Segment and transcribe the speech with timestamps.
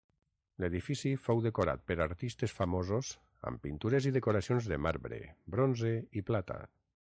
[0.61, 3.11] L'edifici fou decorat per artistes famosos
[3.51, 5.23] amb pintures i decoracions de marbre,
[5.57, 6.61] bronze i plata.